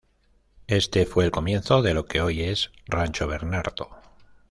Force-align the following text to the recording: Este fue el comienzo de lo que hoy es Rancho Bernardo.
Este 0.65 1.05
fue 1.05 1.25
el 1.25 1.29
comienzo 1.31 1.83
de 1.83 1.93
lo 1.93 2.05
que 2.07 2.21
hoy 2.21 2.41
es 2.41 2.71
Rancho 2.87 3.27
Bernardo. 3.27 3.91